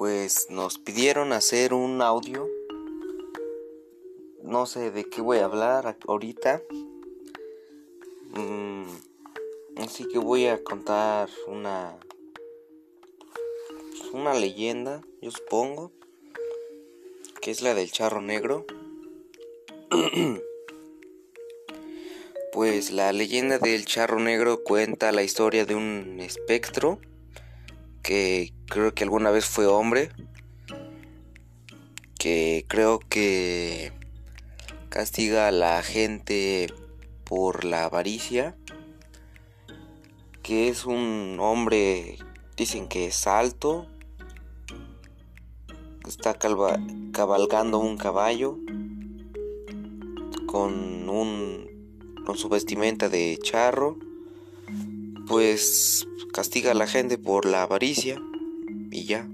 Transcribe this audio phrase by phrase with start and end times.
[0.00, 2.48] pues nos pidieron hacer un audio.
[4.42, 6.62] No sé de qué voy a hablar ahorita.
[8.30, 8.86] Mm,
[9.76, 11.98] así que voy a contar una
[14.14, 15.92] una leyenda, yo supongo,
[17.42, 18.64] que es la del charro negro.
[22.54, 26.98] pues la leyenda del charro negro cuenta la historia de un espectro
[28.02, 30.10] que creo que alguna vez fue hombre,
[32.18, 33.92] que creo que
[34.88, 36.72] castiga a la gente
[37.24, 38.56] por la avaricia,
[40.42, 42.18] que es un hombre,
[42.56, 43.88] dicen que es alto,
[46.06, 46.38] está
[47.12, 48.56] cabalgando un caballo
[50.46, 51.68] con un
[52.24, 53.96] con su vestimenta de charro
[55.26, 58.20] pues castiga a la gente por la avaricia
[58.90, 59.28] y ya